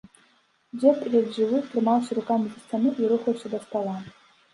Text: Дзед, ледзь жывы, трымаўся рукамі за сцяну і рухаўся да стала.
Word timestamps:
Дзед, 0.79 1.01
ледзь 1.15 1.33
жывы, 1.35 1.59
трымаўся 1.73 2.17
рукамі 2.19 2.47
за 2.53 2.63
сцяну 2.63 2.95
і 3.03 3.11
рухаўся 3.13 3.47
да 3.53 3.61
стала. 3.67 3.95